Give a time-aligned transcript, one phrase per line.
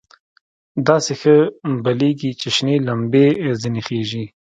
[0.87, 1.35] داسې ښه
[1.83, 3.25] بلېږي چې شنې لمبې
[3.61, 4.25] ځنې خېژي.